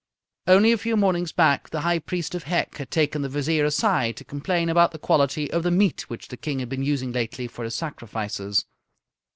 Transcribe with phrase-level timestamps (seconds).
[0.47, 4.17] Only a few mornings back the High Priest of Hec had taken the Vizier aside
[4.17, 7.45] to complain about the quality of the meat which the King had been using lately
[7.45, 8.65] for his sacrifices.